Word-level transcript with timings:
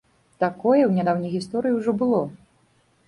Такое 0.43 0.79
ў 0.87 0.91
нядаўняй 0.97 1.31
гісторыі 1.35 1.77
ўжо 1.79 1.91
было. 2.01 2.27